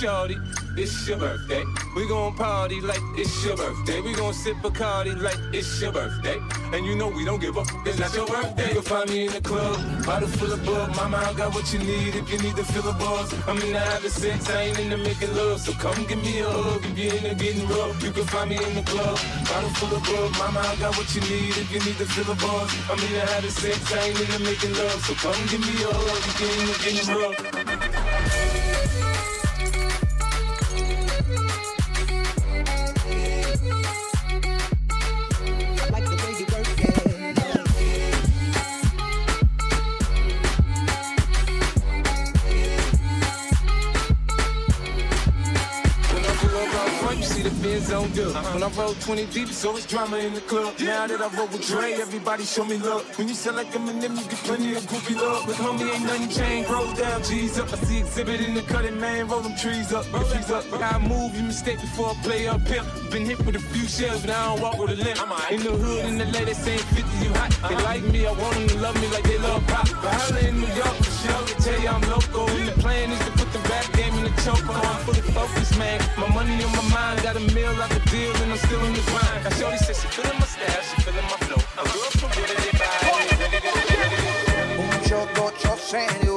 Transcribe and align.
shorty, 0.00 0.38
it's 0.78 1.06
your 1.06 1.18
birthday. 1.18 1.62
We 1.94 2.08
gon' 2.08 2.34
party 2.34 2.80
like 2.80 3.02
it's 3.16 3.44
your 3.44 3.56
birthday. 3.56 4.00
We 4.00 4.14
gon' 4.14 4.32
sip 4.32 4.56
Bacardi 4.62 5.20
like 5.20 5.36
it's 5.52 5.80
your 5.82 5.92
birthday. 5.92 6.38
And 6.72 6.86
you 6.86 6.96
know 6.96 7.08
we 7.08 7.24
don't 7.26 7.40
give 7.40 7.58
up, 7.58 7.66
it's 7.84 7.98
not 7.98 8.14
your 8.14 8.26
birthday. 8.26 8.72
You'll 8.72 8.82
find 8.82 9.10
me 9.10 9.26
in 9.26 9.32
the 9.32 9.42
club, 9.42 9.76
bottle 10.06 10.28
full 10.28 10.52
of 10.52 10.64
bug. 10.64 10.96
Mama, 10.96 11.18
I 11.18 11.34
got 11.34 11.54
what 11.54 11.70
you 11.74 11.80
need 11.80 12.14
if 12.14 12.32
you 12.32 12.38
need 12.38 12.56
to 12.56 12.64
fill 12.64 12.88
a 12.88 12.94
buzz. 12.94 13.28
I'm 13.46 13.60
in 13.60 13.72
the 13.74 13.78
having 13.78 14.10
sex, 14.10 14.48
I 14.48 14.62
ain't 14.62 14.78
into 14.78 14.96
making 14.96 15.34
love. 15.36 15.60
So 15.60 15.72
come 15.72 16.02
give 16.06 16.22
me 16.22 16.40
a 16.40 16.48
hug 16.48 16.82
if 16.82 16.96
you're 16.96 17.14
into 17.16 17.34
getting 17.34 17.68
rough. 17.68 18.02
You 18.02 18.10
can 18.12 18.24
find 18.24 18.48
me 18.48 18.56
in 18.56 18.74
the 18.76 18.82
club, 18.82 19.18
bottle 19.52 19.70
full 19.76 19.96
of 19.98 20.02
bug. 20.04 20.32
Mama, 20.38 20.60
I 20.60 20.76
got 20.76 20.96
what 20.96 21.14
you 21.14 21.20
need 21.28 21.54
if 21.60 21.68
you 21.70 21.80
need 21.80 21.98
to 22.00 22.06
fill 22.06 22.32
a 22.32 22.36
buzz. 22.36 22.72
I'm 22.88 22.98
in 23.04 23.12
the 23.12 23.20
having 23.20 23.50
sex, 23.50 23.92
I 23.92 24.08
ain't 24.08 24.20
into 24.20 24.40
making 24.48 24.72
love. 24.80 25.04
So 25.04 25.12
come 25.20 25.36
give 25.52 25.60
me 25.60 25.76
a 25.84 25.92
hug 25.92 26.24
if 26.24 26.40
you're 26.40 26.56
into 26.56 26.76
getting 26.80 27.16
rough. 27.20 27.49
Dub. 48.20 48.54
When 48.54 48.62
I 48.62 48.68
roll 48.68 48.94
20 48.94 49.26
deep, 49.26 49.48
so 49.48 49.76
it's 49.76 49.86
drama 49.86 50.18
in 50.18 50.34
the 50.34 50.40
club. 50.42 50.74
Now 50.80 51.06
that 51.06 51.20
I 51.20 51.28
roll 51.36 51.46
with 51.48 51.66
Dre, 51.66 51.94
everybody 51.94 52.44
show 52.44 52.64
me 52.64 52.76
love. 52.76 53.02
When 53.18 53.28
you 53.28 53.34
sell 53.34 53.54
like 53.54 53.68
Eminem, 53.72 54.16
you 54.18 54.24
get 54.28 54.40
plenty 54.48 54.74
of 54.74 54.82
groupie 54.84 55.16
love. 55.16 55.44
But 55.46 55.56
homie, 55.56 55.92
ain't 55.94 56.04
nothing 56.04 56.28
changed. 56.28 56.70
Roll 56.70 56.92
down, 56.94 57.22
G's 57.22 57.58
up. 57.58 57.72
I 57.72 57.76
see 57.76 58.00
Xzibit 58.00 58.46
in 58.46 58.54
the 58.54 58.62
cutting, 58.62 58.98
man. 59.00 59.28
Roll 59.28 59.40
them 59.40 59.56
trees 59.56 59.92
up, 59.92 60.10
roll 60.12 60.24
trees 60.24 60.50
up. 60.50 60.64
How 60.66 60.98
I 60.98 61.08
move, 61.08 61.34
you 61.36 61.44
mistake 61.44 61.80
before 61.80 62.10
I 62.10 62.14
play 62.22 62.48
up 62.48 62.60
here. 62.66 62.84
Been 63.10 63.24
hit 63.24 63.38
with 63.44 63.56
a 63.56 63.60
few 63.60 63.86
shells, 63.86 64.22
but 64.22 64.30
I 64.30 64.46
don't 64.48 64.60
walk 64.60 64.78
with 64.78 64.90
a 64.90 64.96
limp. 64.96 65.18
In 65.50 65.62
the 65.62 65.72
hood, 65.72 66.04
in 66.04 66.18
the 66.18 66.26
lady 66.26 66.54
saying 66.54 66.78
50, 66.78 67.24
you 67.24 67.32
hot. 67.34 67.50
They 67.50 67.74
uh-huh. 67.74 67.84
like 67.84 68.02
me, 68.02 68.26
I 68.26 68.32
want 68.32 68.54
them 68.54 68.68
to 68.68 68.78
love 68.78 68.96
me 69.00 69.08
like 69.08 69.24
they 69.24 69.38
love 69.38 69.66
'Pac. 69.66 69.86
But 70.02 70.14
holla 70.14 70.40
in 70.40 70.60
New 70.60 70.72
York, 70.82 70.96
for 71.04 71.14
sure, 71.20 71.42
they 71.48 71.56
tell 71.64 71.80
you 71.80 71.88
I'm 71.88 72.02
local. 72.10 72.48
And 72.48 72.68
the 72.68 72.76
plan 72.82 73.10
is 73.10 73.18
to 73.18 73.19
put 73.19 73.19
the 73.19 73.19
a 74.30 74.50
and 85.92 86.28
I'm. 86.28 86.30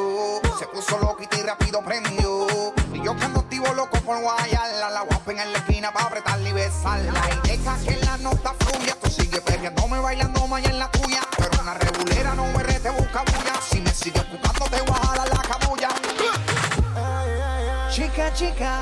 Se 0.57 0.65
puso 0.65 0.97
loquito 0.97 1.37
y 1.37 1.43
rápido 1.43 1.81
prendió. 1.83 2.47
Y 2.91 3.03
yo 3.03 3.15
que 3.15 3.23
ando 3.23 3.41
activo 3.41 3.71
loco 3.75 3.99
por 3.99 4.19
guayarla. 4.19 4.89
La 4.89 5.01
guapa 5.01 5.31
en 5.31 5.51
la 5.51 5.59
esquina 5.59 5.91
para 5.93 6.07
apretarla 6.07 6.49
y 6.49 6.53
besarla. 6.53 7.21
Y 7.43 7.47
deja 7.49 7.77
que 7.85 7.97
la 8.03 8.17
nota 8.17 8.55
fluya. 8.59 8.95
Tú 8.99 9.11
sigue 9.11 9.41
perreándome, 9.41 9.99
bailando 9.99 10.47
más 10.47 10.63
en 10.65 10.79
la 10.79 10.89
tuya. 10.89 11.21
Pero 11.37 11.61
una 11.61 11.75
regulera 11.75 12.33
no 12.33 12.47
me 12.47 12.63
te 12.63 12.89
busca 12.89 13.23
bulla. 13.23 13.61
Si 13.69 13.79
me 13.81 13.91
sigues 13.91 14.27
buscando, 14.31 14.65
te 14.65 14.81
voy 14.81 14.99
la 15.15 15.41
cabulla. 15.41 15.52
Chica, 17.93 18.31
chica. 18.31 18.79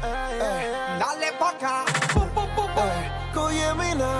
eh, 0.00 0.98
dale 0.98 1.32
pa' 1.38 1.50
acá. 1.50 1.84
Eh, 1.84 3.10
Cóyemina, 3.34 4.16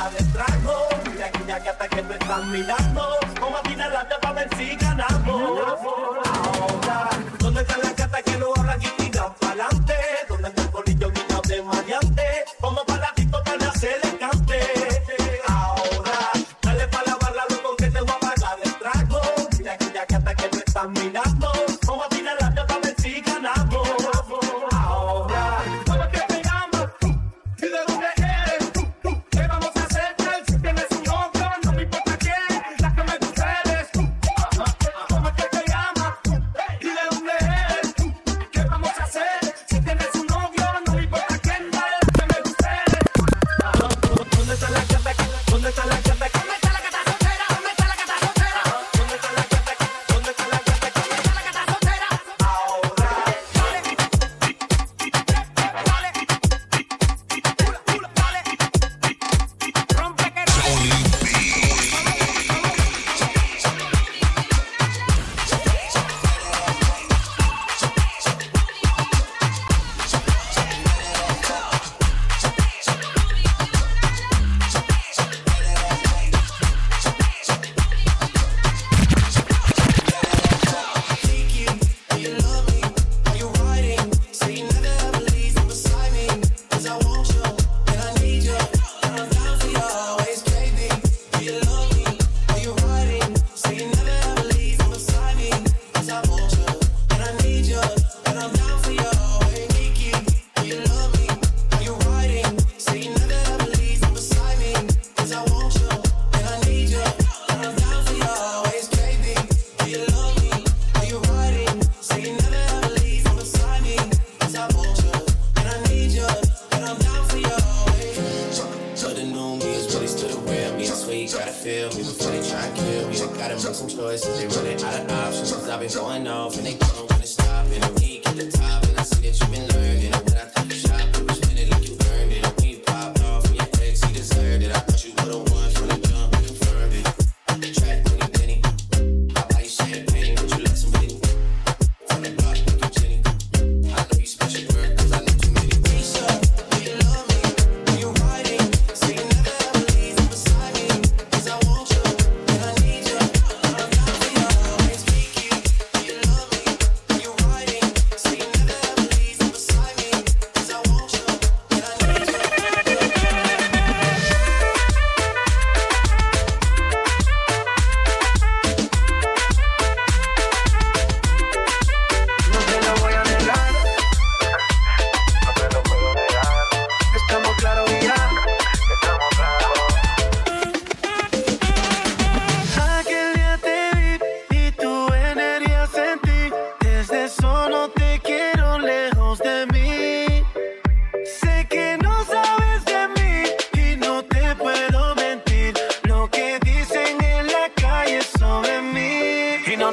toma 0.00 0.10
de 0.10 0.24
trago. 0.32 0.88
Mira, 1.10 1.30
que 1.60 1.68
hasta 1.68 1.88
que 1.88 2.02
me 2.02 2.14
están 2.14 2.50
mirando. 2.50 3.09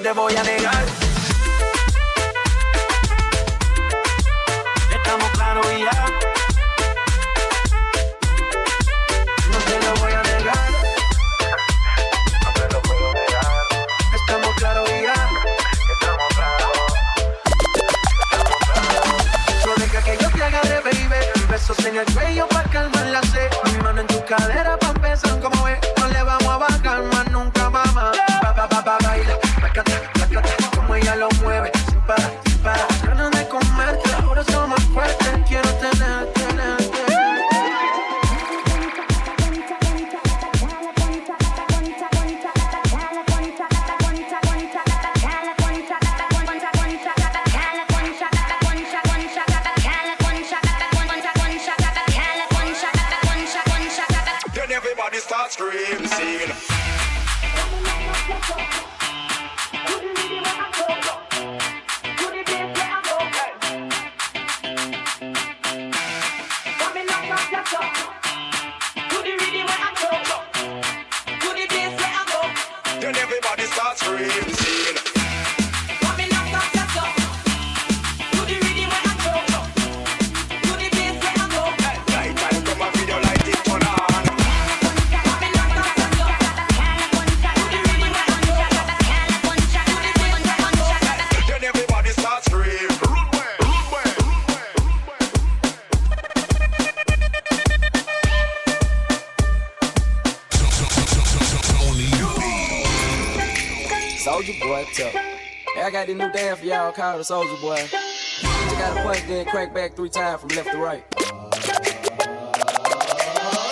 te 0.07 0.13
voy 0.13 0.33
a 0.37 0.43
negar. 0.43 0.56
Y'all 107.17 107.41
the 107.41 107.49
Soulja 107.49 107.57
Boy. 107.65 107.81
You 107.81 107.89
just 107.89 108.77
gotta 108.77 109.01
punch, 109.01 109.25
then 109.25 109.45
crank 109.49 109.73
back 109.73 109.95
three 109.95 110.09
times 110.09 110.37
from 110.41 110.53
left 110.53 110.69
to 110.69 110.77
right. 110.77 111.01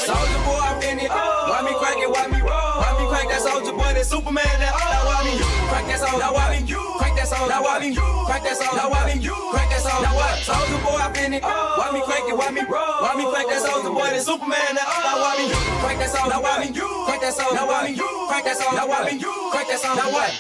Soulja 0.02 0.40
Boy, 0.42 0.66
I'm 0.66 0.82
in 0.82 0.98
it. 1.06 1.14
Why 1.14 1.62
me 1.62 1.78
crank 1.78 2.02
it? 2.02 2.10
Why 2.10 2.26
me 2.26 2.42
roll? 2.42 2.50
Why 2.50 2.90
me 2.98 3.06
crank 3.06 3.30
that 3.30 3.46
Soulja 3.46 3.70
Boy? 3.70 3.94
That 3.94 4.02
Superman? 4.10 4.50
That 4.58 4.74
now 4.74 5.06
why 5.06 5.22
me 5.30 5.38
crank 5.70 5.86
that 5.94 6.02
Soldier? 6.02 6.26
Now 6.26 6.34
why 6.34 6.58
me 6.58 6.66
crank 6.98 7.14
that 7.22 7.30
Soldier? 7.30 7.46
Now 7.46 7.62
why 7.62 7.86
me 7.86 7.94
crank 7.94 8.42
that 8.50 8.58
Soldier? 8.58 8.82
Now 8.82 8.90
why 8.90 9.14
me 9.14 9.22
crank 9.22 9.70
that 9.70 9.82
Soldier? 9.86 10.10
Now 10.10 10.18
what? 10.18 10.42
Soulja 10.42 10.78
Boy, 10.82 10.98
I'm 11.06 11.14
in 11.22 11.38
it. 11.38 11.46
Why 11.46 11.94
me 11.94 12.02
crank 12.02 12.26
it? 12.26 12.34
Why 12.34 12.50
me 12.50 12.66
roll? 12.66 12.98
Why 13.06 13.14
me 13.14 13.30
crank 13.30 13.46
that 13.54 13.62
Soulja 13.62 13.94
Boy? 13.94 14.10
That 14.10 14.26
Superman? 14.26 14.74
Now 14.74 15.22
why 15.22 15.38
me 15.38 15.54
crank 15.86 16.02
that 16.02 16.10
Soldier? 16.10 16.34
Now 16.34 16.42
why 16.42 16.66
me 16.66 16.74
crank 16.74 17.22
that 17.22 17.34
Soldier? 17.38 17.54
Now 17.54 17.70
why 17.70 17.86
me 17.86 17.94
crank 17.94 18.42
that 18.50 18.58
Soldier? 18.58 18.74
Now 18.74 18.90
why 18.90 19.06
me 19.06 19.22
crank 19.22 19.68
that 19.70 19.78
Soldier? 19.78 20.02
Now 20.02 20.10
what? 20.10 20.34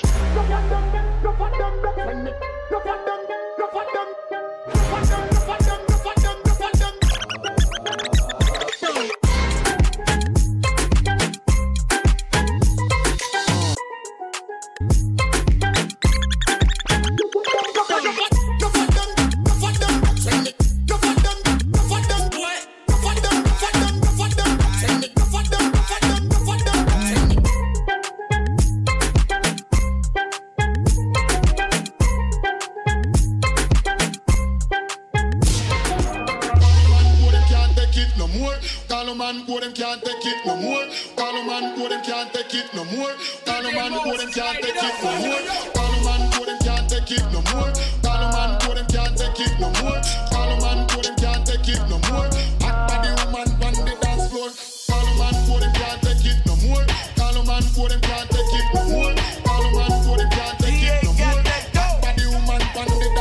Take 57.75 57.91
it 57.91 57.91
it 57.91 59.35
on 59.35 59.59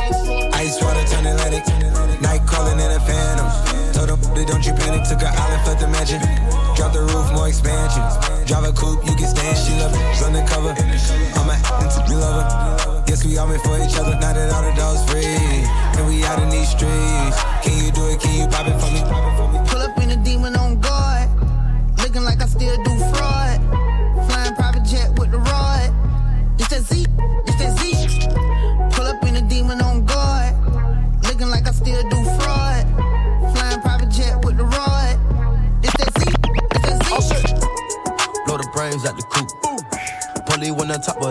the. 0.07 0.49
Ice 0.55 0.81
water 0.81 1.03
turn 1.11 1.25
Atlantic. 1.27 1.67
Night 2.21 2.47
calling 2.47 2.79
in 2.79 2.89
a 2.89 2.99
phantom. 3.03 3.51
Told 3.91 4.07
them, 4.07 4.21
don't 4.47 4.65
you 4.65 4.71
panic. 4.71 5.03
Took 5.03 5.23
an 5.23 5.35
island, 5.35 5.79
the 5.81 5.87
mansion. 5.89 6.21
The 6.95 7.01
roof, 7.01 7.27
more 7.33 7.49
expansion. 7.49 8.03
Drive 8.47 8.63
a 8.63 8.71
coupe, 8.71 9.03
you 9.03 9.15
can 9.15 9.27
stand. 9.27 9.57
She 9.57 9.75
love 9.75 9.91
it. 9.91 10.23
Undercover. 10.23 10.71
I'm 10.71 11.49
a 11.51 11.59
into 11.83 11.99
me 12.07 12.15
lover. 12.15 13.03
Guess 13.07 13.25
we 13.25 13.37
all 13.37 13.47
for 13.59 13.75
each 13.83 13.99
other. 13.99 14.15
Now 14.15 14.31
that 14.31 14.53
all 14.55 14.63
the. 14.63 15.67
And 15.99 16.07
we 16.07 16.23
out 16.23 16.39
in 16.39 16.47
these 16.49 16.69
streets. 16.69 17.43
Can 17.59 17.75
you 17.83 17.91
do 17.91 18.07
it? 18.07 18.21
Can 18.21 18.39
you 18.39 18.47
pop 18.47 18.65
it 18.67 18.79
for 18.79 18.87
me? 18.87 19.34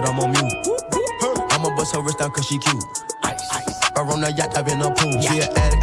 But 0.04 0.10
I'm 0.10 0.20
on 0.20 0.30
mute. 0.32 0.52
I'ma 1.52 1.74
bust 1.76 1.94
her 1.94 2.02
wrist 2.02 2.18
down 2.18 2.30
cause 2.32 2.46
she 2.46 2.58
cute. 2.58 2.84
Ice, 3.22 3.40
ice. 3.52 3.90
Or 3.96 4.06
on 4.12 4.20
the 4.20 4.32
yacht, 4.32 4.56
I've 4.56 4.66
been 4.66 4.80
a 4.82 4.90
pool. 4.90 5.20
She 5.22 5.40
an 5.40 5.48
addict, 5.56 5.82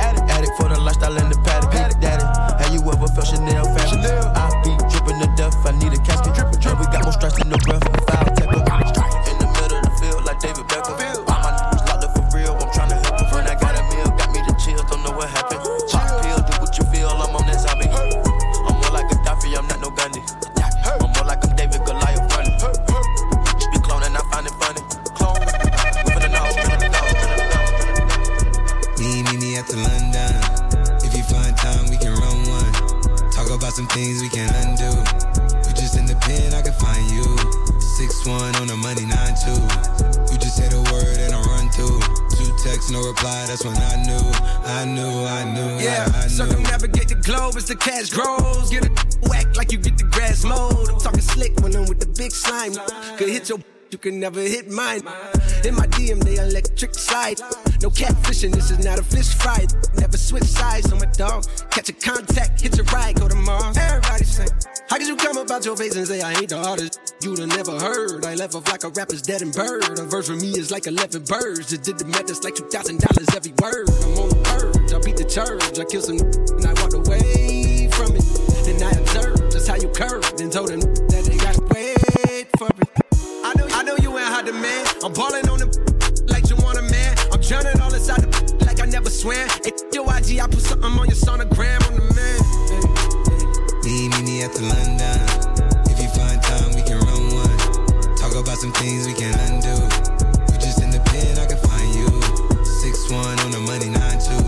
never 54.22 54.42
hit 54.42 54.70
mine. 54.70 55.02
In 55.66 55.74
my 55.74 55.88
DM, 55.98 56.24
they 56.24 56.36
electric 56.36 56.94
slide. 56.94 57.40
No 57.82 57.90
catfishing, 57.90 58.54
this 58.54 58.70
is 58.70 58.86
not 58.86 59.00
a 59.00 59.04
fish 59.04 59.34
fry. 59.34 59.66
Never 59.96 60.16
switch 60.16 60.44
sides 60.44 60.92
on 60.94 61.00
my 61.00 61.08
dog. 61.18 61.46
Catch 61.72 61.90
a 61.90 61.94
contact, 61.94 62.62
hit 62.62 62.78
your 62.78 62.86
ride, 62.94 63.16
go 63.16 63.28
to 63.28 63.36
Mars. 63.36 63.76
Everybody 63.78 64.24
say, 64.26 64.46
How 64.90 64.98
could 64.98 65.08
you 65.08 65.16
come 65.16 65.38
about 65.38 65.66
your 65.66 65.76
face 65.76 65.96
and 65.96 66.08
say 66.08 66.22
I 66.22 66.34
ain't 66.34 66.50
the 66.50 66.58
artist? 66.58 67.16
You'd 67.24 67.40
have 67.40 67.50
never 67.50 67.80
heard. 67.80 68.24
I 68.24 68.36
left 68.36 68.54
off 68.54 68.68
like 68.68 68.84
a 68.84 68.90
rapper's 68.90 69.24
dead 69.24 69.42
and 69.42 69.52
bird. 69.54 69.98
A 69.98 70.06
verse 70.06 70.28
for 70.28 70.36
me 70.36 70.52
is 70.52 70.70
like 70.70 70.86
11 70.86 71.24
birds. 71.24 71.72
Just 71.72 71.82
did 71.82 71.98
the 71.98 72.06
math, 72.06 72.30
it's 72.30 72.44
like 72.44 72.54
$2,000 72.54 73.36
every 73.36 73.54
word. 73.58 73.90
I'm 74.06 74.20
on 74.22 74.30
the 74.30 74.36
verge, 74.54 74.94
I 74.94 75.00
beat 75.02 75.18
the 75.18 75.26
church. 75.26 75.80
I 75.80 75.86
killed 75.86 76.06
some 76.06 76.22
and 76.22 76.66
I 76.66 76.74
walked 76.80 76.94
away 76.94 77.90
from 77.90 78.16
it. 78.16 78.26
Then 78.66 78.84
I 78.84 78.92
observed 78.92 79.52
just 79.52 79.68
how 79.68 79.78
you 79.78 79.90
curved 79.90 80.42
and 80.42 80.52
told 80.52 80.70
them 80.70 80.91
I 90.42 90.48
put 90.48 90.62
something 90.62 90.90
on 90.98 91.06
your 91.06 91.14
sonogram 91.22 91.78
on 91.86 92.02
the 92.02 92.06
man. 92.18 92.42
Me, 93.86 94.10
me, 94.10 94.20
me 94.26 94.42
at 94.42 94.50
the 94.58 94.66
London. 94.66 95.22
If 95.86 96.02
you 96.02 96.10
find 96.18 96.42
time, 96.42 96.74
we 96.74 96.82
can 96.82 96.98
run 96.98 97.30
one. 97.30 97.58
Talk 98.18 98.34
about 98.34 98.58
some 98.58 98.74
things 98.74 99.06
we 99.06 99.14
can 99.14 99.38
undo. 99.46 99.70
You 100.50 100.58
just 100.58 100.82
in 100.82 100.90
the 100.90 100.98
pen, 101.14 101.38
I 101.38 101.46
can 101.46 101.62
find 101.62 101.94
you. 101.94 102.10
Six 102.66 103.06
one 103.14 103.38
on 103.46 103.54
the 103.54 103.62
money, 103.70 103.94
nine 103.94 104.18
two. 104.18 104.42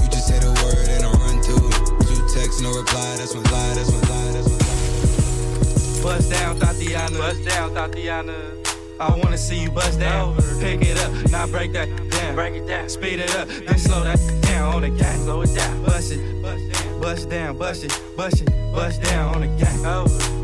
You 0.00 0.08
just 0.08 0.32
say 0.32 0.40
the 0.40 0.48
word 0.64 0.88
and 0.96 1.04
I 1.04 1.12
run 1.20 1.44
through. 1.44 1.76
Two 2.08 2.24
texts, 2.32 2.64
no 2.64 2.72
reply. 2.72 3.20
That's 3.20 3.36
one 3.36 3.44
lie. 3.52 3.74
That's 3.76 3.92
one 3.92 4.08
lie. 4.08 4.32
That's 4.32 4.48
one 4.48 4.64
lie. 4.64 6.02
Bust 6.08 6.30
down, 6.32 6.56
Thotiana. 6.56 7.18
Bust 7.20 7.44
down, 7.44 7.76
Thotiana. 7.76 8.38
I 8.98 9.12
wanna 9.12 9.36
see 9.36 9.60
you 9.60 9.70
bust 9.70 10.00
down. 10.00 10.40
Pick 10.58 10.80
it 10.80 10.96
up, 11.04 11.12
now 11.30 11.46
break 11.46 11.74
that 11.74 11.88
down. 12.08 12.34
Break 12.34 12.54
it 12.54 12.66
down. 12.66 12.88
Speed 12.88 13.20
it 13.20 13.36
up, 13.36 13.46
then 13.46 13.76
slow 13.78 14.02
that 14.04 14.18
down 14.58 14.74
on 14.74 14.82
the 14.82 14.90
gang. 14.90 15.18
Slow 15.22 15.42
it 15.42 15.54
down. 15.54 15.84
Bust 15.84 16.12
it, 16.12 16.42
bust 17.00 17.30
down, 17.30 17.58
bust 17.58 17.84
it, 17.84 18.02
bust 18.16 18.42
it, 18.42 18.50
bust 18.74 19.02
down 19.02 19.34
on 19.34 19.40
the 19.42 19.46
gang. 19.62 19.82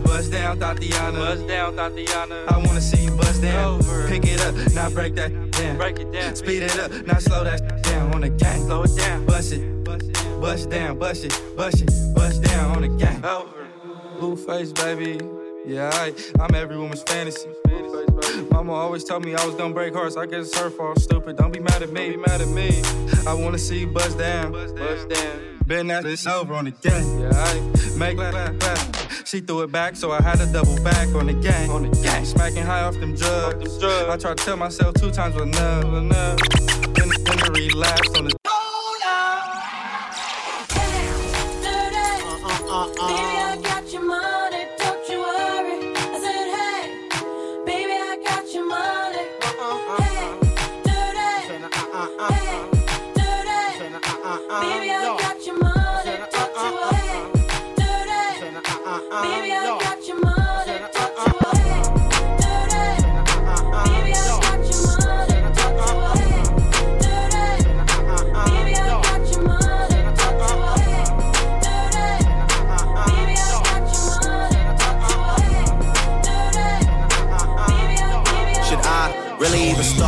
Bust 0.05 0.31
down, 0.31 0.59
Thotiana. 0.59 1.19
Bust 1.19 1.49
down, 1.49 1.75
Thotiana. 1.75 2.49
I 2.49 2.59
wanna 2.59 2.81
see 2.81 3.05
you 3.05 3.11
bust 3.13 3.43
down. 3.43 3.81
Over. 3.81 4.09
Pick 4.09 4.25
it 4.25 4.41
up, 4.41 4.55
now 4.73 4.89
break 4.91 5.15
that 5.17 5.31
down. 5.51 5.77
Break 5.77 5.99
it 5.99 6.13
down. 6.13 6.37
Speed 6.37 6.63
it 6.63 6.79
up, 6.79 6.91
now 7.07 7.19
slow 7.19 7.45
that 7.45 7.83
down 7.83 8.15
on 8.15 8.21
the 8.21 8.31
gang. 8.31 8.61
Slow 8.63 8.83
it 8.85 8.97
down. 8.97 9.27
Bust 9.27 9.53
it, 9.53 9.85
bust 10.41 10.71
down, 10.71 10.99
bust 10.99 11.25
it, 11.25 11.57
bust 11.57 11.83
it, 11.83 11.91
bust 12.15 12.43
down 12.43 12.77
on 12.77 12.83
the 12.83 12.89
gang. 12.89 13.21
Blueface, 14.19 14.73
baby. 14.73 15.19
Yeah, 15.67 15.91
I, 15.93 16.15
I'm 16.41 16.55
every 16.55 16.77
woman's 16.77 17.03
fantasy. 17.03 17.49
Mama 18.51 18.73
always 18.73 19.05
told 19.05 19.25
me 19.25 19.35
I 19.35 19.45
was 19.45 19.55
gonna 19.55 19.75
break 19.75 19.95
hearts. 19.95 20.17
I 20.17 20.27
guess 20.27 20.49
it's 20.49 20.59
her 20.59 20.71
fault. 20.71 21.01
Stupid. 21.01 21.37
Don't 21.37 21.53
be 21.53 21.61
mad 21.61 21.83
at 21.83 21.91
me. 21.91 22.11
Be 22.11 22.17
mad 22.17 22.41
at 22.41 22.49
me. 22.49 22.83
I 23.27 23.35
wanna 23.35 23.59
see 23.59 23.81
you 23.81 23.87
bust 23.87 24.19
down. 24.19 24.53
Bust 24.53 25.09
down. 25.09 25.59
Been 25.67 25.87
that 25.87 26.03
this 26.03 26.27
over 26.27 26.53
on 26.55 26.67
the 26.67 26.73
gang. 26.73 27.21
Yeah, 27.21 27.31
I 27.33 27.99
make 27.99 28.19
that 28.19 28.59
back. 28.59 29.27
She 29.27 29.41
threw 29.41 29.63
it 29.63 29.73
back, 29.73 29.97
so 29.97 30.13
I 30.13 30.21
had 30.21 30.39
to 30.39 30.47
double 30.47 30.77
back 30.85 31.09
on 31.15 31.27
the 31.27 31.33
gang. 31.33 31.71
On 31.71 31.83
the 31.83 32.03
gang. 32.03 32.25
Smacking 32.25 32.63
high 32.63 32.83
off 32.83 32.95
them 33.01 33.15
drugs. 33.15 33.83
I 33.83 34.17
tried 34.17 34.37
to 34.37 34.45
tell 34.45 34.57
myself 34.57 34.95
two 34.95 35.11
times 35.11 35.35
was 35.35 35.45
enough. 35.45 35.85
enough. 35.85 36.39
Then, 36.95 37.09
then 37.09 37.39
the 37.39 37.51
relapse 37.55 38.19
on 38.19 38.25
the 38.27 38.34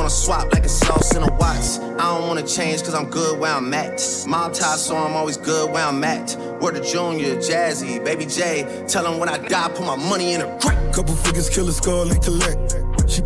wanna 0.00 0.08
swap 0.08 0.50
like 0.54 0.64
a 0.64 0.68
sauce 0.68 1.14
in 1.14 1.22
a 1.22 1.30
watts. 1.34 1.78
I 1.78 2.16
don't 2.16 2.26
wanna 2.26 2.46
change 2.46 2.82
cause 2.82 2.94
I'm 2.94 3.10
good 3.10 3.38
where 3.38 3.52
I'm 3.52 3.72
at. 3.74 4.00
Mob 4.26 4.54
tie, 4.54 4.76
so 4.76 4.96
I'm 4.96 5.12
always 5.12 5.36
good 5.36 5.70
where 5.70 5.84
I'm 5.84 6.02
at. 6.02 6.36
Word 6.58 6.76
to 6.76 6.80
Junior, 6.80 7.36
Jazzy, 7.36 8.02
Baby 8.02 8.24
J. 8.24 8.86
Tell 8.88 9.04
them 9.04 9.18
when 9.18 9.28
I 9.28 9.36
die, 9.36 9.68
put 9.68 9.84
my 9.84 9.96
money 9.96 10.32
in 10.32 10.40
a 10.40 10.58
crate. 10.58 10.78
Couple 10.94 11.14
figures, 11.16 11.50
kill 11.50 11.68
a 11.68 11.72
skull 11.72 12.10
and 12.10 12.22
collect. 12.24 12.76
She 13.12 13.20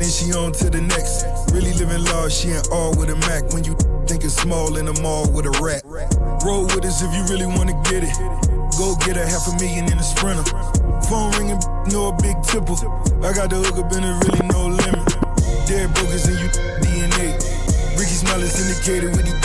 then 0.00 0.10
she 0.10 0.32
on 0.34 0.50
to 0.54 0.68
the 0.68 0.80
next. 0.80 1.22
Really 1.52 1.72
living 1.74 2.02
large, 2.10 2.32
she 2.32 2.48
in 2.48 2.62
all 2.72 2.90
with 2.98 3.10
a 3.10 3.16
Mac. 3.30 3.52
When 3.54 3.62
you 3.62 3.76
think 4.08 4.24
it's 4.24 4.34
small 4.34 4.76
in 4.76 4.86
the 4.86 5.00
mall 5.00 5.30
with 5.30 5.46
a 5.46 5.54
rat. 5.62 5.84
Roll 6.44 6.64
with 6.64 6.84
us 6.84 7.00
if 7.00 7.14
you 7.14 7.22
really 7.30 7.46
wanna 7.46 7.80
get 7.84 8.02
it. 8.02 8.16
Go 8.76 8.96
get 9.06 9.16
a 9.16 9.24
half 9.24 9.46
a 9.46 9.54
million 9.62 9.84
in 9.86 9.96
a 9.96 10.02
sprinter. 10.02 10.42
Phone 11.06 11.30
ringing, 11.38 11.60
no 11.94 12.08
a 12.08 12.12
big 12.20 12.42
tipple. 12.42 12.74
I 13.22 13.32
got 13.32 13.50
the 13.50 13.62
hook 13.62 13.78
up 13.78 13.92
and 13.92 14.04
it 14.04 14.14
really 14.26 14.48
no 14.48 14.66
limit. 14.66 15.27
Dead 15.68 15.92
brokers 15.92 16.24
in 16.24 16.40
you 16.40 16.48
DNA. 16.80 17.28
Ricky 17.92 18.16
Smile 18.16 18.40
is 18.40 18.56
indicated 18.56 19.12
with 19.12 19.28
the 19.28 19.36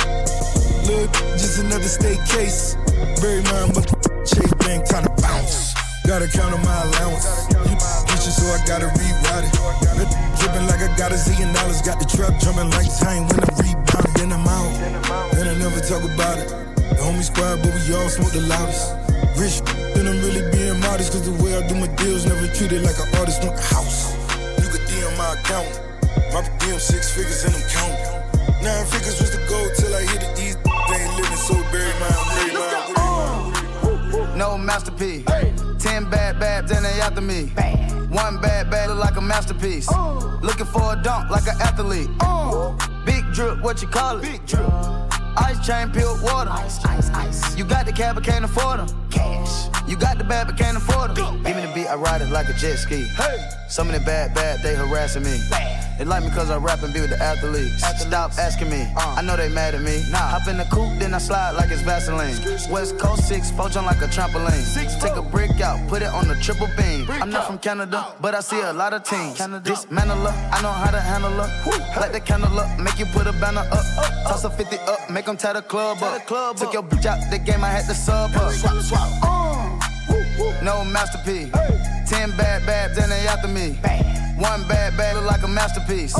Look, 0.88 1.12
just 1.36 1.59
another 1.59 1.91
state 1.91 2.23
case. 2.31 2.79
Bury 3.19 3.43
mine, 3.51 3.75
but 3.75 3.83
Chase 4.23 4.55
Bank 4.63 4.88
time 4.88 5.03
to 5.03 5.12
bounce. 5.19 5.75
Gotta 6.07 6.31
count 6.31 6.55
on 6.55 6.63
my 6.63 6.79
allowance. 6.88 7.27
You 7.51 8.31
so 8.31 8.47
I 8.55 8.63
gotta 8.63 8.88
reroute 8.95 9.43
it. 9.43 9.53
Let 9.99 10.07
dripping 10.39 10.63
like 10.71 10.79
I 10.79 10.95
got 10.95 11.12
a 11.12 11.19
zillion 11.19 11.51
dollars. 11.51 11.83
Got 11.83 11.99
the 11.99 12.07
trap 12.07 12.39
drumming 12.39 12.71
like 12.71 12.88
time 13.03 13.27
when 13.27 13.43
I 13.43 13.51
rebound. 13.59 14.07
Then 14.15 14.31
I'm 14.31 14.47
out. 14.47 14.71
Then 15.36 15.51
I 15.51 15.59
never 15.59 15.83
talk 15.83 16.07
about 16.07 16.39
it. 16.39 16.47
The 16.95 17.03
homie 17.03 17.27
squad, 17.27 17.59
but 17.59 17.75
we 17.75 17.91
all 17.99 18.07
smoke 18.07 18.31
the 18.31 18.47
loudest. 18.47 18.95
Rich, 19.36 19.59
then 19.91 20.07
I'm 20.07 20.23
really 20.23 20.47
being 20.55 20.79
modest. 20.79 21.12
Cause 21.12 21.27
the 21.27 21.36
way 21.43 21.51
I 21.51 21.67
do 21.67 21.75
my 21.75 21.91
deals, 21.99 22.23
never 22.23 22.47
treated 22.55 22.79
like 22.79 22.95
an 22.95 23.12
artist, 23.19 23.43
want 23.43 23.59
a 23.59 23.65
house. 23.75 24.15
You 24.63 24.71
could 24.71 24.88
DM 24.88 25.12
my 25.19 25.36
account. 25.36 25.92
My 26.33 26.41
DM 26.57 26.79
six 26.79 27.13
figures 27.13 27.43
and 27.45 27.53
I'm 27.53 27.61
counting. 27.69 28.63
Nine 28.63 28.85
figures 28.87 29.21
was 29.21 29.29
the 29.29 29.37
goal 29.47 29.69
till 29.77 29.93
I 29.93 30.01
hit 30.01 30.23
it. 30.23 30.35
These 30.35 30.57
they 30.89 31.03
ain't 31.03 31.15
living 31.15 31.37
so 31.37 31.53
buried 31.71 31.93
mine, 31.99 32.25
buried 32.33 32.95
mine. 32.97 34.37
No 34.37 34.57
masterpiece. 34.57 35.25
Ten 35.77 36.09
bad 36.09 36.39
babs 36.39 36.71
and 36.71 36.83
they 36.83 36.99
after 37.01 37.21
me. 37.21 37.51
One 38.09 38.41
bad 38.41 38.71
bad 38.71 38.89
look 38.89 38.97
like 38.97 39.15
a 39.15 39.21
masterpiece. 39.21 39.87
Looking 40.41 40.65
for 40.65 40.93
a 40.93 41.01
dunk 41.03 41.29
like 41.29 41.45
an 41.45 41.61
athlete. 41.61 42.09
Big 43.05 43.23
drip, 43.31 43.61
what 43.61 43.83
you 43.83 43.87
call 43.87 44.17
it? 44.17 44.23
Big 44.23 44.43
drip. 44.47 44.67
Ice 45.37 45.63
chain, 45.63 45.91
pure 45.91 46.19
water. 46.23 46.49
Ice, 46.49 46.83
ice, 46.85 47.11
ice. 47.11 47.55
You 47.55 47.63
got 47.63 47.85
the 47.85 47.91
cab, 47.91 48.15
but 48.15 48.23
can't 48.23 48.43
afford 48.43 48.79
them. 48.79 49.09
Cash. 49.11 49.69
You 49.87 49.95
got 49.95 50.17
the 50.17 50.23
bad, 50.23 50.47
but 50.47 50.57
can't 50.57 50.77
afford 50.77 51.15
them. 51.15 51.43
Give 51.43 51.55
me 51.55 51.61
the 51.61 51.71
beat, 51.75 51.85
I 51.85 51.93
ride 51.93 52.21
it 52.21 52.31
like 52.31 52.49
a 52.49 52.53
jet 52.53 52.77
ski. 52.77 53.03
Hey. 53.03 53.37
Some 53.69 53.87
of 53.89 53.93
the 53.93 54.01
bad, 54.01 54.33
bad, 54.33 54.63
they 54.63 54.73
harassing 54.73 55.23
me. 55.23 55.39
They 56.03 56.09
like 56.09 56.25
me 56.25 56.31
cause 56.31 56.49
I 56.49 56.57
rap 56.57 56.83
and 56.83 56.93
be 56.93 56.99
with 56.99 57.11
the 57.11 57.23
athletes. 57.23 57.81
Stop 57.97 58.33
asking 58.37 58.69
me, 58.69 58.91
I 58.97 59.21
know 59.21 59.37
they 59.37 59.47
mad 59.47 59.73
at 59.73 59.81
me. 59.83 60.03
Hop 60.11 60.49
in 60.49 60.57
the 60.57 60.65
coupe, 60.65 60.99
then 60.99 61.13
I 61.13 61.17
slide 61.17 61.51
like 61.51 61.71
it's 61.71 61.81
Vaseline. 61.81 62.35
West 62.69 62.99
Coast 62.99 63.29
6, 63.29 63.51
poach 63.53 63.77
on 63.77 63.85
like 63.85 64.01
a 64.01 64.07
trampoline. 64.07 64.51
Six, 64.51 64.97
Take 64.97 65.15
a 65.15 65.21
brick 65.21 65.61
out, 65.61 65.79
put 65.87 66.01
it 66.01 66.09
on 66.09 66.27
the 66.27 66.35
triple 66.35 66.67
beam. 66.75 67.09
I'm 67.09 67.29
not 67.29 67.47
from 67.47 67.57
Canada, 67.57 68.13
but 68.19 68.35
I 68.35 68.41
see 68.41 68.59
a 68.59 68.73
lot 68.73 68.91
of 68.91 69.03
teams. 69.03 69.37
Dismantle 69.63 70.17
her, 70.17 70.49
I 70.51 70.61
know 70.61 70.73
how 70.73 70.91
to 70.91 70.99
handle 70.99 71.31
her. 71.31 71.47
Light 71.97 72.11
the 72.11 72.19
candle 72.19 72.59
up, 72.59 72.77
make 72.77 72.99
you 72.99 73.05
put 73.05 73.25
a 73.25 73.31
banner 73.39 73.65
up. 73.71 73.85
Toss 74.27 74.43
a 74.43 74.49
50 74.49 74.75
up, 74.79 75.09
make 75.09 75.23
them 75.23 75.37
tie 75.37 75.53
the 75.53 75.61
club 75.61 76.03
up. 76.03 76.27
Took 76.57 76.73
your 76.73 76.83
bitch 76.83 77.05
out 77.05 77.31
the 77.31 77.39
game, 77.39 77.63
I 77.63 77.69
had 77.69 77.85
to 77.85 77.95
sub 77.95 78.31
her. 78.31 78.51
No 80.61 80.83
masterpiece. 80.83 81.49
Ten 82.09 82.35
bad 82.35 82.65
babs 82.65 82.97
and 82.97 83.09
they 83.09 83.25
after 83.25 83.47
me. 83.47 83.79
One 84.37 84.67
bad 84.67 84.97
bag 84.97 85.15
look 85.15 85.25
like 85.25 85.43
a 85.43 85.47
masterpiece. 85.47 86.15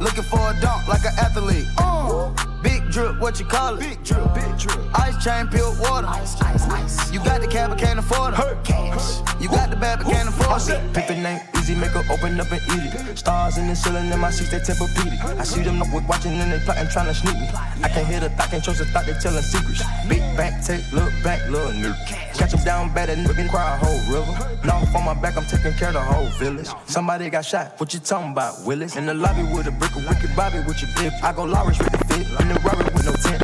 Looking 0.00 0.24
for 0.24 0.38
a 0.38 0.54
dunk 0.60 0.86
like 0.88 1.04
an 1.04 1.14
athlete. 1.18 2.53
Big 2.64 2.90
drip, 2.90 3.20
what 3.20 3.38
you 3.38 3.44
call 3.44 3.74
it? 3.74 3.80
Big 3.80 4.02
drip, 4.02 4.34
big 4.34 4.58
drip. 4.58 4.80
Ice 4.98 5.22
chain, 5.22 5.46
pure 5.48 5.70
water. 5.80 6.08
Ice, 6.08 6.40
ice, 6.40 6.64
ice. 6.68 7.12
You 7.12 7.20
got 7.20 7.42
the 7.42 7.46
cab, 7.46 7.70
but 7.70 7.78
can't 7.78 7.98
afford 7.98 8.32
it. 8.34 8.64
Cash. 8.64 9.20
You 9.38 9.48
got 9.48 9.68
the 9.68 9.76
bad, 9.76 9.98
but 9.98 10.10
can't 10.10 10.28
afford 10.28 10.62
it. 10.70 10.94
Pick 10.94 11.08
the 11.08 11.14
name, 11.14 11.40
easy, 11.58 11.74
make 11.74 11.90
her 11.90 12.02
open 12.10 12.40
up 12.40 12.50
and 12.50 12.62
eat 12.72 12.94
it. 12.94 13.18
Stars 13.18 13.58
in 13.58 13.68
the 13.68 13.76
ceiling 13.76 14.10
in 14.10 14.18
my 14.18 14.30
seats, 14.30 14.50
they 14.50 14.58
Tempur-Pedic. 14.58 15.38
I 15.38 15.44
see 15.44 15.62
them 15.62 15.82
up 15.82 15.92
with 15.92 16.08
watching 16.08 16.32
and 16.32 16.50
they 16.50 16.58
plotting, 16.64 16.88
trying 16.88 17.06
to 17.06 17.14
sneak 17.14 17.34
me. 17.34 17.48
I 17.82 17.88
can't 17.88 18.06
hear 18.08 18.20
the 18.20 18.30
thought, 18.30 18.48
can't 18.48 18.64
trust 18.64 18.78
the 18.78 18.86
thought, 18.86 19.04
they 19.04 19.12
telling 19.14 19.42
secrets. 19.42 19.82
Big 20.08 20.20
back, 20.34 20.64
take, 20.64 20.90
look 20.92 21.12
back, 21.22 21.46
little 21.50 21.72
nigga. 21.72 21.94
Catch 22.34 22.52
them 22.52 22.64
down 22.64 22.94
bad 22.94 23.10
and 23.10 23.26
nigga 23.26 23.50
cry 23.50 23.74
a 23.74 23.76
whole 23.76 24.00
river. 24.08 24.32
Now 24.64 24.82
on 24.94 25.04
my 25.04 25.14
back, 25.14 25.36
I'm 25.36 25.44
taking 25.44 25.72
care 25.74 25.88
of 25.88 25.94
the 25.94 26.00
whole 26.00 26.28
village. 26.38 26.68
Somebody 26.86 27.28
got 27.28 27.44
shot, 27.44 27.78
what 27.78 27.92
you 27.92 28.00
talking 28.00 28.32
about, 28.32 28.64
Willis? 28.64 28.96
In 28.96 29.04
the 29.04 29.14
lobby 29.14 29.42
with 29.42 29.66
a 29.66 29.72
brick 29.72 29.94
of 29.96 30.06
wicked 30.08 30.34
Bobby 30.34 30.60
with 30.60 30.80
your 30.80 30.90
dip. 30.96 31.12
I 31.22 31.32
go 31.32 31.44
Lawrence 31.44 31.78
with 31.78 31.92
the 31.92 31.98
fit, 32.06 32.26
the 32.54 32.60
Robert 32.60 32.92
with 32.94 33.04
no 33.04 33.12
tent. 33.12 33.42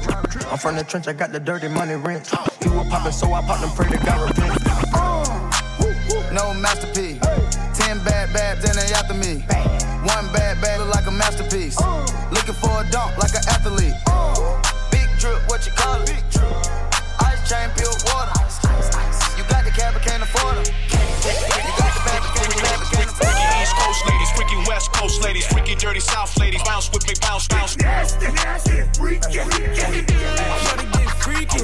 I'm 0.53 0.59
from 0.59 0.77
the 0.77 0.85
trench, 0.85 1.09
I 1.09 1.12
got 1.12 1.33
the 1.33 1.40
dirty 1.40 1.68
money 1.68 1.94
rent. 1.94 2.31
You 2.64 2.73
were 2.73 2.85
poppin', 2.85 3.12
so 3.12 3.33
I 3.33 3.42
popped 3.42 3.62
and 3.62 3.75
pray 3.75 3.90
to 3.90 3.99
God 4.05 4.29
repent. 4.29 4.61
No 6.33 6.55
masterpiece. 6.55 7.18
Ten 7.75 7.99
bad 8.05 8.33
babs 8.33 8.64
and 8.64 8.79
they 8.79 8.92
after 8.94 9.14
me. 9.14 9.42
One 10.07 10.27
bad 10.33 10.61
bag 10.62 10.79
look 10.79 10.94
like 10.94 11.07
a 11.07 11.11
masterpiece. 11.11 11.77
Looking 12.31 12.55
for 12.55 12.83
a 12.83 12.85
dunk 12.90 13.18
like 13.18 13.35
an 13.35 13.44
athlete. 13.51 13.94
Big 14.90 15.09
drip, 15.18 15.42
what 15.51 15.66
you 15.66 15.73
call 15.73 16.01
it? 16.03 16.23
Ice 17.20 17.42
chain, 17.49 17.68
pure 17.75 17.94
water. 18.07 18.38
You 19.37 19.42
got 19.51 19.64
the 19.64 19.73
cab, 19.75 19.94
but 19.94 20.03
can't 20.03 20.23
afford 20.23 20.59
it. 20.59 20.70
You 20.70 21.73
got 21.79 21.92
the 21.94 22.03
bad, 22.07 22.23
but 22.23 22.33
can't, 22.38 22.55
bad, 22.62 22.81
afford 22.81 23.11
Freaky 23.18 23.39
it. 23.70 23.76
East 23.76 23.76
Coast 23.76 24.06
ladies, 24.09 24.30
freaky 24.33 24.56
West 24.68 24.92
Coast 24.92 25.22
ladies, 25.22 25.46
freaky 25.46 25.74
dirty 25.74 26.00
South 26.00 26.37
ladies, 26.38 26.62
bounce 26.64 26.90
with 26.92 27.06
me, 27.06 27.14
bounce, 27.20 27.48
bounce. 27.48 27.76
Nasty, 27.78 28.26
nasty, 28.33 28.83
freaky, 28.98 29.38
freaky, 31.20 31.62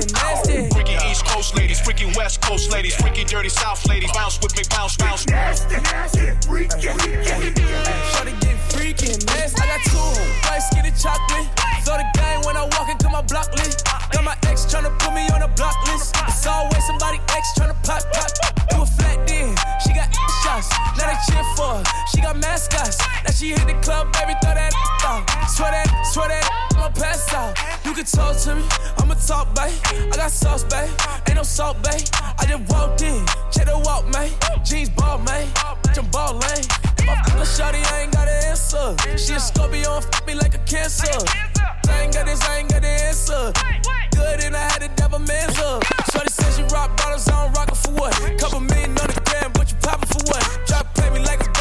freaky 0.71 0.97
East 1.11 1.25
Coast 1.27 1.57
ladies, 1.57 1.81
freaky 1.81 2.07
West 2.17 2.27
West 2.27 2.43
Coast 2.43 2.73
ladies, 2.73 2.97
freaky 2.97 3.25
dirty 3.25 3.49
South 3.49 3.87
ladies, 3.87 4.11
bounce 4.13 4.37
with 4.43 4.57
me, 4.57 4.65
bounce, 4.69 4.97
bounce. 4.97 5.29
Nasty, 5.29 5.77
nasty, 5.77 6.35
freaky, 6.43 6.91
Shorty 8.11 8.35
get 8.43 8.59
freaky 8.75 9.13
and 9.15 9.25
nasty. 9.27 9.63
I 9.63 9.67
got 9.71 9.81
two 9.87 10.11
white 10.51 10.59
skinny 10.59 10.91
chocolate. 10.91 11.47
Throw 11.87 11.97
the 12.03 12.09
game 12.19 12.43
when 12.43 12.57
I 12.57 12.65
walk 12.75 12.91
into 12.91 13.09
my 13.09 13.23
block 13.23 13.55
list. 13.55 13.87
Got 14.11 14.25
my 14.25 14.37
ex 14.51 14.67
tryna 14.67 14.91
put 14.99 15.15
me 15.15 15.29
on 15.31 15.43
a 15.43 15.49
block 15.55 15.77
list. 15.87 16.17
It's 16.27 16.45
always 16.49 16.85
somebody 16.85 17.21
ex 17.31 17.55
tryna 17.55 17.79
pop, 17.87 18.03
pop. 18.11 18.31
Do 18.71 18.83
a 18.83 18.87
flat 18.87 19.25
then. 19.29 19.55
She 19.87 19.95
got 19.95 20.11
shots. 20.43 20.69
Now 20.99 21.07
they 21.07 21.19
cheer 21.31 21.46
she 23.47 23.53
hit 23.53 23.67
the 23.67 23.79
club, 23.81 24.13
baby, 24.13 24.35
throw 24.43 24.55
that 24.55 24.75
out. 25.07 25.23
Swear 25.49 25.71
that, 25.71 25.87
swear 26.11 26.29
that, 26.29 26.45
I'ma 26.75 26.91
pass 26.91 27.33
out. 27.33 27.55
You 27.85 27.95
can 27.95 28.05
talk 28.05 28.37
to 28.43 28.57
me, 28.57 28.65
I'ma 28.99 29.15
talk, 29.15 29.55
babe. 29.55 29.71
I 30.13 30.17
got 30.17 30.31
sauce, 30.31 30.65
babe. 30.65 30.91
Ain't 31.29 31.37
no 31.37 31.43
salt, 31.43 31.81
babe. 31.83 32.03
I 32.39 32.47
just 32.47 32.67
walked 32.71 33.03
in, 33.03 33.23
check 33.53 33.67
the 33.67 33.79
walk, 33.79 34.09
man. 34.11 34.31
Jeans 34.65 34.91
ball, 34.91 35.19
man. 35.19 35.47
I'm 35.97 36.07
ball 36.11 36.35
lane. 36.35 36.67
If 36.99 37.09
I 37.09 37.15
fuck 37.23 37.39
a 37.39 37.47
shawty, 37.47 37.81
I 37.93 38.03
ain't 38.03 38.13
got 38.13 38.27
an 38.27 38.51
answer. 38.51 38.97
She 39.17 39.35
a 39.35 39.41
Scorpio, 39.41 39.97
and 39.97 40.05
fuck 40.05 40.27
me 40.27 40.35
like 40.35 40.55
a 40.55 40.63
cancer. 40.67 41.07
I 41.07 42.03
ain't 42.03 42.15
got 42.15 42.27
this, 42.27 42.43
I 42.43 42.59
ain't 42.59 42.69
got 42.69 42.83
the 42.83 42.89
answer. 42.89 43.53
Good 44.11 44.43
and 44.43 44.57
I 44.57 44.65
had 44.75 44.83
to 44.83 44.91
devil 44.97 45.21
man's 45.21 45.59
up. 45.61 45.85
Shorty 46.11 46.31
said 46.31 46.51
she 46.53 46.63
rock 46.75 46.97
bottles, 46.97 47.29
I 47.29 47.47
don't 47.47 47.55
rock 47.55 47.69
it 47.71 47.77
for 47.77 47.93
what? 47.93 48.13
Couple 48.41 48.61
million 48.61 48.91
on 48.91 49.07
the 49.07 49.21
gram, 49.31 49.53
but 49.55 49.71
you 49.71 49.79
poppin' 49.79 50.09
for 50.09 50.23
what? 50.35 50.43
Drop 50.67 50.93
play 50.95 51.11
me 51.11 51.21
like 51.21 51.47
a 51.47 51.56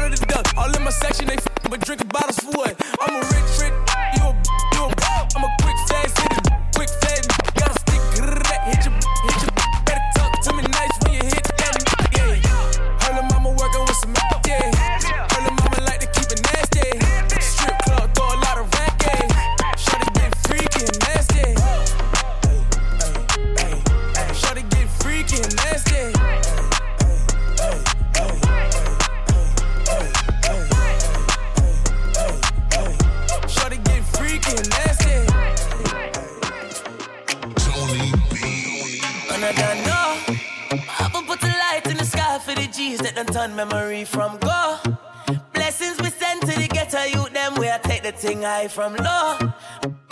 to 0.00 0.26
duck. 0.26 0.46
All 0.56 0.74
in 0.74 0.82
my 0.84 0.90
section, 0.90 1.26
they 1.26 1.34
f- 1.34 1.48
but 1.68 1.80
drinking 1.80 2.08
bottles 2.08 2.38
for 2.38 2.50
what? 2.52 2.74
I'm 3.00 3.14
a 3.14 3.20
rich, 3.20 3.60
rich, 3.60 3.91
turn 43.26 43.54
memory 43.54 44.04
from 44.04 44.38
go. 44.38 44.78
Blessings 45.52 46.00
we 46.00 46.10
send 46.10 46.40
to 46.42 46.58
the 46.58 46.68
ghetto 46.68 47.02
youth, 47.04 47.32
them 47.32 47.54
where 47.54 47.74
I 47.74 47.78
take 47.78 48.02
the 48.02 48.12
thing 48.12 48.42
high 48.42 48.68
from 48.68 48.94
low. 48.96 49.38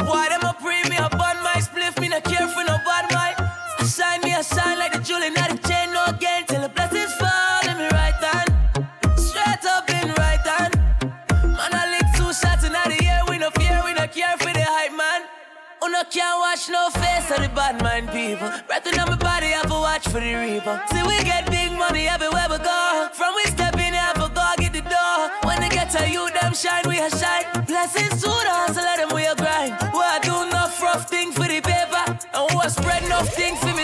Why 0.04 0.28
them 0.28 0.42
a 0.42 0.54
pre 0.54 0.82
me 0.88 0.96
up 0.96 1.14
on 1.14 1.36
my 1.42 1.58
spliff, 1.58 2.00
me 2.00 2.08
not 2.08 2.24
care 2.24 2.46
for 2.48 2.64
no 2.64 2.76
bad 2.84 3.10
mind. 3.12 3.88
Shine 3.88 4.20
me 4.22 4.32
a 4.34 4.42
shine 4.44 4.78
like 4.78 4.92
the 4.92 5.00
jewel 5.00 5.22
in 5.22 5.34
the 5.34 5.58
chain, 5.66 5.92
no 5.92 6.06
gain 6.18 6.46
till 6.46 6.62
the 6.62 6.68
blessings 6.68 7.12
fall 7.14 7.68
in 7.68 7.78
me 7.78 7.88
right 7.92 8.14
hand. 8.14 8.50
Straight 9.18 9.64
up 9.66 9.88
in 9.90 10.12
right 10.14 10.46
hand. 10.46 10.74
Man, 11.42 11.72
I 11.72 11.98
lick 11.98 12.06
two 12.16 12.32
shots 12.32 12.64
in 12.64 12.72
the 12.72 13.04
air, 13.04 13.22
we 13.28 13.38
no 13.38 13.50
fear, 13.50 13.82
we 13.84 13.92
no 13.94 14.06
care 14.06 14.36
for 14.38 14.52
the 14.52 14.64
hype 14.64 14.96
man. 14.96 15.22
Who 15.80 15.88
no 15.90 16.02
can't 16.04 16.38
watch 16.38 16.68
no 16.68 16.90
face 16.90 17.30
of 17.30 17.42
the 17.42 17.48
bad 17.54 17.82
mind 17.82 18.10
people. 18.10 18.50
Breathing 18.68 19.00
on 19.00 19.08
my 19.08 19.16
body, 19.16 19.46
I 19.46 19.58
have 19.58 19.66
to 19.66 19.74
watch 19.74 20.06
for 20.06 20.20
the 20.20 20.34
reaper. 20.34 20.80
See, 20.92 21.02
we 21.02 21.16
get 21.24 21.49
big 21.92 22.06
money 22.06 22.08
everywhere 22.08 22.46
we 22.50 22.58
go. 22.58 23.08
From 23.12 23.34
we 23.34 23.44
step 23.50 23.74
in, 23.74 23.94
I 23.94 23.96
have 23.96 24.14
to 24.14 24.28
go 24.34 24.46
get 24.58 24.72
the 24.72 24.82
door. 24.82 25.30
When 25.44 25.60
they 25.60 25.68
get 25.68 25.90
to 25.90 26.10
you, 26.10 26.28
them 26.40 26.54
shine, 26.54 26.84
we 26.86 26.98
a 26.98 27.10
shine. 27.10 27.44
Blessings 27.66 28.20
to 28.22 28.28
the 28.28 28.52
hustle, 28.52 28.82
let 28.82 28.98
them 28.98 29.14
we 29.14 29.24
a 29.26 29.34
grind. 29.34 29.74
Who 29.92 29.98
I 29.98 30.18
do 30.22 30.34
enough 30.42 30.80
rough 30.82 31.08
thing 31.08 31.32
for 31.32 31.46
the 31.48 31.60
paper. 31.60 32.04
And 32.34 32.50
who 32.50 32.58
I 32.58 32.68
spread 32.68 33.02
enough 33.04 33.28
thing 33.34 33.56
for 33.56 33.72
me 33.74 33.79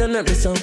turn 0.00 0.16
up 0.16 0.24
the 0.24 0.34
song. 0.34 0.56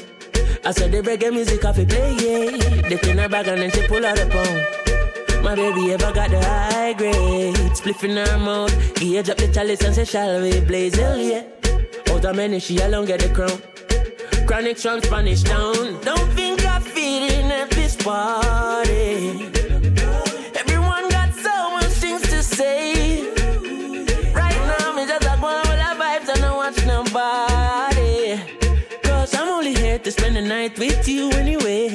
I 0.65 0.71
said 0.71 0.91
the 0.91 1.01
reggae 1.03 1.31
music 1.31 1.63
off 1.63 1.77
it 1.77 1.89
play, 1.89 2.11
yeah. 2.13 2.89
They 2.89 3.11
in 3.11 3.19
her 3.19 3.29
bag 3.29 3.47
and 3.47 3.61
then 3.61 3.69
she 3.69 3.85
pull 3.85 4.03
out 4.03 4.17
a 4.17 4.25
pound. 4.25 5.43
My 5.43 5.53
baby 5.53 5.93
ever 5.93 6.11
got 6.11 6.31
the 6.31 6.43
high 6.43 6.93
grade, 6.93 7.53
spliff 7.77 8.03
in 8.03 8.17
her 8.17 8.37
mouth. 8.39 8.73
Gauge 8.95 9.29
up 9.29 9.37
the 9.37 9.47
chalice 9.49 9.83
and 9.83 9.93
say, 9.93 10.05
shall 10.05 10.41
we 10.41 10.59
blaze 10.61 10.95
hell, 10.95 11.19
yeah. 11.19 11.43
Out 12.09 12.25
of 12.25 12.35
many, 12.35 12.59
she 12.59 12.79
alone 12.79 13.05
get 13.05 13.19
the 13.19 13.29
crown. 13.29 13.61
Chronic 14.47 14.79
from 14.79 15.01
Spanish 15.03 15.43
town. 15.43 16.01
Don't 16.01 16.29
think 16.33 16.65
I'm 16.65 16.81
feeding 16.81 17.51
at 17.51 17.69
this 17.69 17.95
party. 17.95 19.56
The 30.41 30.47
night 30.47 30.77
with 30.77 31.07
you 31.07 31.31
anyway. 31.31 31.87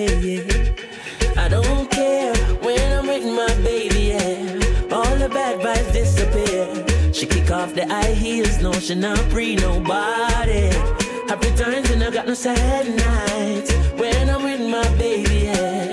I 1.37 1.49
don't 1.49 1.89
care 1.91 2.35
when 2.67 2.99
I'm 2.99 3.07
with 3.07 3.25
my 3.25 3.55
baby, 3.63 4.15
yeah. 4.15 4.97
All 4.97 5.17
the 5.17 5.29
bad 5.29 5.61
vibes 5.61 5.93
disappear. 5.93 7.13
She 7.13 7.27
kick 7.27 7.53
off 7.53 7.73
the 7.75 7.87
high 7.87 8.15
heels, 8.15 8.61
no, 8.61 8.73
she 8.73 8.97
not 8.97 9.19
free 9.31 9.55
nobody. 9.55 10.71
Happy 11.29 11.51
times 11.55 11.89
and 11.91 12.03
I 12.03 12.11
got 12.11 12.27
no 12.27 12.35
sad 12.35 12.87
nights 13.07 13.73
when 14.01 14.29
I'm 14.29 14.43
with 14.43 14.61
my 14.61 14.89
baby, 14.97 15.45
yeah. 15.47 15.92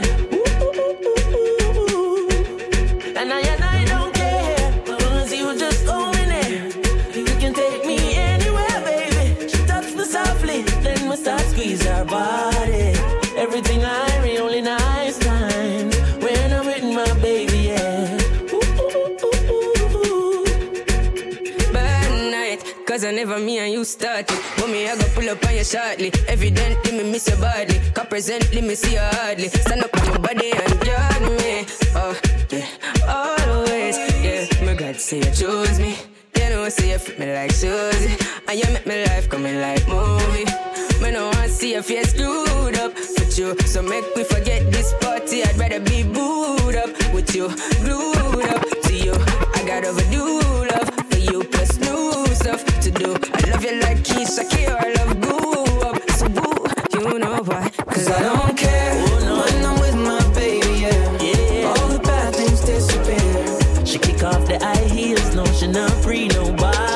You. 23.84 24.26
But 24.58 24.70
me, 24.70 24.88
I 24.90 24.96
go 24.96 25.06
pull 25.16 25.30
up 25.30 25.46
on 25.46 25.56
you 25.56 25.64
shortly. 25.64 26.12
Evidently, 26.28 26.92
me 26.92 27.12
miss 27.12 27.28
you 27.30 27.36
badly. 27.38 27.80
Cause 27.94 28.08
presently, 28.08 28.62
me 28.62 28.76
see 28.76 28.94
you 28.94 29.00
hardly. 29.00 29.48
Stand 29.48 29.84
up 29.84 29.96
on 29.98 30.06
your 30.06 30.20
body 30.20 30.52
and 30.52 30.86
judge 30.86 31.22
me. 31.40 31.66
Oh, 31.96 32.20
yeah, 32.50 32.68
always. 33.08 33.98
Yeah, 34.24 34.66
my 34.66 34.74
God, 34.74 34.96
say 34.98 35.20
you 35.20 35.32
choose 35.32 35.80
me. 35.80 35.96
You 36.36 36.50
know, 36.50 36.70
say 36.70 36.92
you 36.92 37.00
fit 37.00 37.20
me 37.20 37.34
like 37.34 37.52
Susie. 37.52 38.18
And 38.48 38.60
you 38.60 38.66
make 38.74 38.86
me 38.86 39.06
life 39.06 39.30
coming 39.30 39.60
like 39.62 39.88
movie. 39.88 40.46
Me 41.02 41.12
no 41.12 41.30
want 41.30 41.52
see 41.52 41.74
your 41.74 41.84
face 41.84 42.12
screwed 42.12 42.76
up 42.78 42.94
with 42.96 43.38
you. 43.38 43.58
So 43.62 43.82
make 43.82 44.06
me 44.16 44.24
forget 44.24 44.72
this 44.72 44.94
party. 45.00 45.44
I'd 45.44 45.58
rather 45.58 45.80
be 45.80 46.04
booed 46.04 46.76
up 46.76 46.90
with 47.14 47.34
you, 47.34 47.48
glued 47.86 48.46
up 48.50 48.66
to 48.84 48.94
you. 48.94 49.14
I 49.56 49.64
got 49.66 49.86
overdue 49.86 50.69
do. 53.00 53.16
I 53.34 53.50
love 53.50 53.64
you 53.64 53.80
like 53.80 54.04
Keith 54.04 54.28
Sakir, 54.28 54.76
I 54.78 54.92
love 54.98 55.22
goo 55.22 55.88
up. 55.88 55.98
So 56.12 56.28
boo, 56.28 56.66
you 56.94 57.20
know 57.20 57.42
why? 57.44 57.70
Cause 57.88 58.10
I 58.10 58.22
don't 58.22 58.58
care 58.58 58.94
when 59.08 59.66
I'm 59.66 59.80
with 59.80 59.96
my 59.96 60.22
baby, 60.34 60.82
yeah. 60.82 61.24
yeah. 61.24 61.68
All 61.70 61.88
the 61.88 62.00
bad 62.00 62.36
things 62.36 62.62
disappear. 62.62 63.86
She 63.86 63.98
kick 64.00 64.24
off 64.24 64.46
the 64.48 64.60
high 64.60 64.88
heels, 64.96 65.34
no, 65.34 65.46
she 65.46 65.68
not 65.68 65.92
free, 66.04 66.28
nobody. 66.28 66.89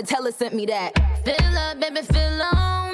Donatella 0.00 0.32
sent 0.32 0.54
me 0.54 0.64
that. 0.66 0.94
Fill 1.24 1.58
up, 1.58 1.78
baby, 1.78 2.00
fill 2.00 2.42
on. 2.42 2.89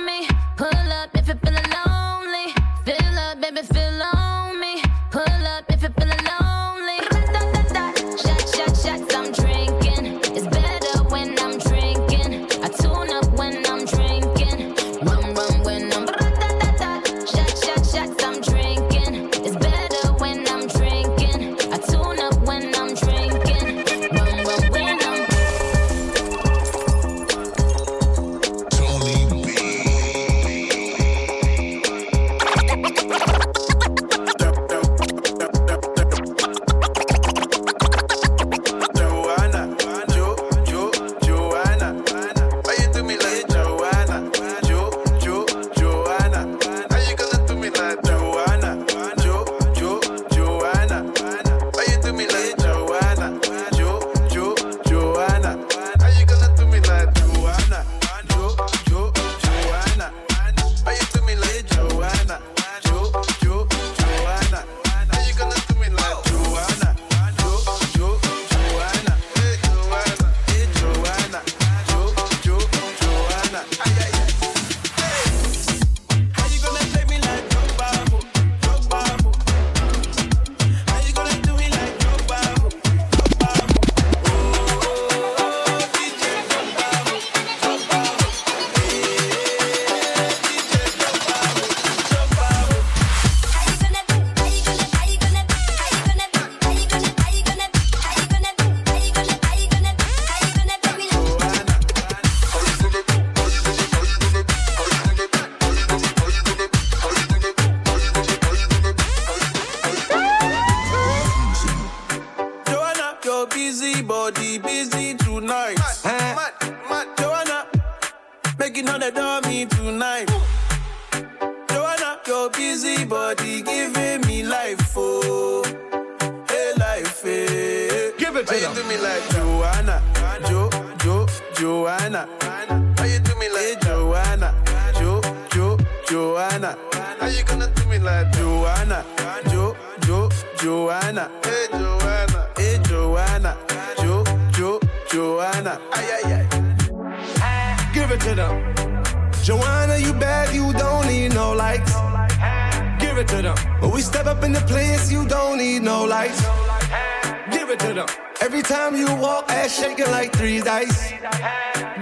it 157.97 158.03
up. 158.03 158.11
Every 158.41 158.63
time 158.63 158.95
you 158.95 159.07
walk, 159.17 159.51
ass 159.51 159.79
shaking 159.79 160.11
like 160.11 160.33
three 160.33 160.61
dice. 160.61 161.11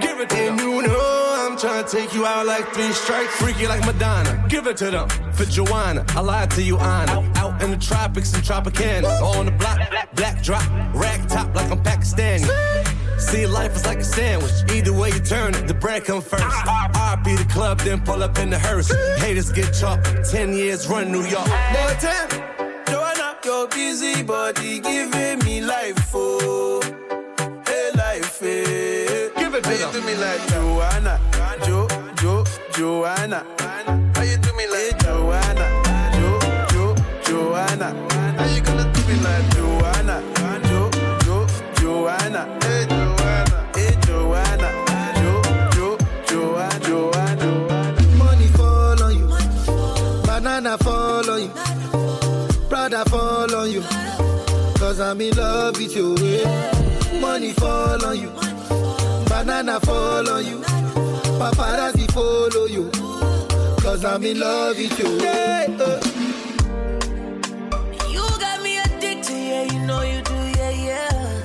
Give 0.01 0.19
it 0.19 0.29
to 0.29 0.35
and 0.35 0.59
them. 0.59 0.69
You 0.69 0.81
know 0.87 1.47
I'm 1.47 1.57
trying 1.57 1.85
to 1.85 1.89
take 1.89 2.13
you 2.13 2.25
out 2.25 2.45
like 2.45 2.67
three 2.73 2.91
strikes. 2.91 3.35
Freaky 3.35 3.67
like 3.67 3.85
Madonna. 3.85 4.45
Give 4.49 4.67
it 4.67 4.77
to 4.77 4.91
them. 4.91 5.09
For 5.33 5.45
Joanna, 5.45 6.05
I 6.09 6.21
lied 6.21 6.51
to 6.51 6.61
you, 6.61 6.77
Anna. 6.77 7.31
Out 7.35 7.61
in 7.61 7.71
the 7.71 7.77
tropics 7.77 8.33
and 8.33 8.43
Tropicana. 8.43 9.09
On 9.21 9.45
the 9.45 9.51
block, 9.51 9.79
black 10.15 10.43
drop, 10.43 10.63
rack 10.93 11.27
top 11.27 11.53
like 11.55 11.71
I'm 11.71 11.81
Pakistani. 11.83 12.47
See, 13.19 13.47
life 13.47 13.75
is 13.75 13.85
like 13.85 13.99
a 13.99 14.03
sandwich. 14.03 14.51
Either 14.71 14.93
way 14.93 15.09
you 15.09 15.19
turn 15.19 15.55
it, 15.55 15.67
the 15.67 15.73
bread 15.73 16.03
come 16.03 16.21
first. 16.21 16.43
I 16.43 17.21
beat 17.23 17.39
the 17.39 17.45
club, 17.45 17.79
then 17.79 18.01
pull 18.01 18.21
up 18.21 18.37
in 18.37 18.49
the 18.49 18.59
hearse. 18.59 18.91
Haters 19.17 19.51
get 19.51 19.73
chopped. 19.73 20.29
Ten 20.29 20.53
years 20.53 20.87
run 20.87 21.11
New 21.11 21.23
York. 21.23 21.47
More 21.47 21.95
time. 21.99 22.64
Your 23.45 23.67
busy 23.67 24.23
body 24.23 24.79
giving 24.79 25.37
me 25.45 25.61
life, 25.61 26.09
oh. 26.15 26.81
Hey, 27.67 27.91
life, 27.95 28.39
hey. 28.39 29.29
Give 29.37 29.53
it 29.53 29.63
to, 29.63 29.77
you 29.77 29.91
do 29.91 30.01
me 30.01 30.15
like 30.15 30.47
Joanna, 30.47 31.19
Jo, 31.63 31.87
Jo, 32.17 32.43
Joanna. 32.73 33.45
How 34.15 34.23
you 34.23 34.37
do 34.37 34.51
me 34.53 34.65
like 34.65 34.93
hey, 34.93 34.97
Joanna, 34.97 35.65
Jo, 36.15 36.39
Jo, 36.71 36.95
Joanna. 37.23 37.93
How 38.35 38.45
you 38.47 38.61
gonna 38.61 38.91
do 38.91 39.07
me 39.07 39.15
like 39.21 39.54
I'm 55.05 55.21
in 55.21 55.37
love 55.37 55.77
with 55.77 55.95
your 55.95 56.15
way. 56.15 56.43
Money 57.21 57.53
fall 57.53 58.03
on 58.03 58.19
you, 58.19 58.31
banana 59.29 59.79
fall 59.81 60.27
on 60.27 60.43
you, 60.43 60.59
paparazzi 61.39 62.11
follow 62.11 62.65
you. 62.65 62.89
Cause 63.83 64.03
I'm 64.03 64.23
in 64.23 64.39
love 64.39 64.75
with 64.75 64.97
you. 64.97 65.17
Yeah, 65.19 65.67
uh. 65.79 66.01
You 68.09 68.25
got 68.39 68.63
me 68.63 68.79
addicted, 68.79 69.29
yeah, 69.31 69.63
you 69.71 69.79
know 69.85 70.01
you 70.01 70.23
do, 70.23 70.33
yeah, 70.57 70.71
yeah. 70.71 71.43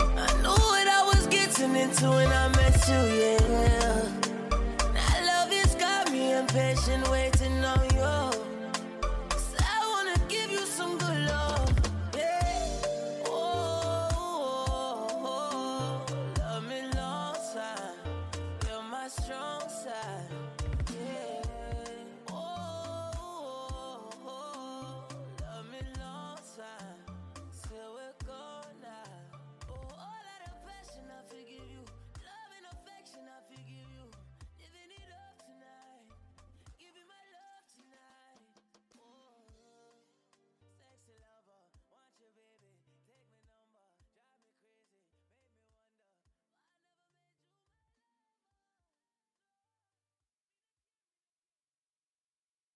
I 0.00 0.42
knew 0.42 0.50
what 0.50 0.88
I 0.88 1.04
was 1.14 1.28
getting 1.28 1.76
into 1.76 2.10
when 2.10 2.32
I 2.32 2.48
met 2.48 2.88
you, 2.88 3.00
yeah. 3.22 4.08
That 4.92 5.22
love 5.24 5.52
has 5.52 5.76
got 5.76 6.10
me 6.10 6.32
impatient, 6.32 7.08
waiting 7.10 7.64
on. 7.64 7.81